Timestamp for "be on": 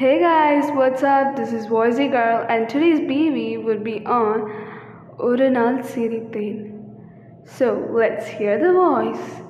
3.84-4.48